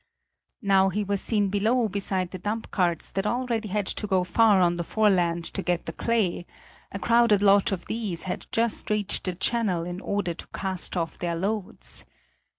Now 0.63 0.89
he 0.89 1.03
was 1.03 1.21
seen 1.21 1.49
below 1.49 1.87
beside 1.87 2.31
the 2.31 2.39
dump 2.39 2.71
carts 2.71 3.11
that 3.11 3.27
already 3.27 3.67
had 3.67 3.85
to 3.85 4.07
go 4.07 4.23
far 4.23 4.59
on 4.59 4.77
the 4.77 4.83
foreland 4.83 5.43
to 5.53 5.61
get 5.61 5.85
the 5.85 5.93
clay; 5.93 6.47
a 6.91 6.97
crowded 6.97 7.43
lot 7.43 7.71
of 7.71 7.85
these 7.85 8.23
had 8.23 8.47
just 8.51 8.89
reached 8.89 9.25
the 9.25 9.35
channel 9.35 9.83
in 9.83 9.99
order 10.01 10.33
to 10.33 10.47
cast 10.55 10.97
off 10.97 11.19
their 11.19 11.35
loads. 11.35 12.03